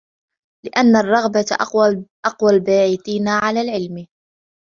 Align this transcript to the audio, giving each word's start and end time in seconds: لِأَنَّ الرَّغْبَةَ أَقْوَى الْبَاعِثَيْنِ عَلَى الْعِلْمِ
لِأَنَّ 0.65 0.95
الرَّغْبَةَ 0.95 1.45
أَقْوَى 2.25 2.53
الْبَاعِثَيْنِ 2.55 3.27
عَلَى 3.27 3.61
الْعِلْمِ 3.61 4.07